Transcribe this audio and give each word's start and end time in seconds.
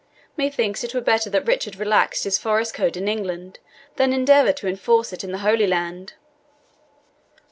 Methinks 0.35 0.83
it 0.83 0.95
were 0.95 1.01
better 1.01 1.29
that 1.29 1.45
Richard 1.45 1.75
relaxed 1.75 2.23
his 2.23 2.39
forest 2.39 2.73
code 2.73 2.97
in 2.97 3.07
England, 3.07 3.59
than 3.97 4.13
endeavour 4.13 4.51
to 4.53 4.67
enforce 4.67 5.13
it 5.13 5.23
in 5.23 5.31
the 5.31 5.37
Holy 5.45 5.67
Land." 5.67 6.13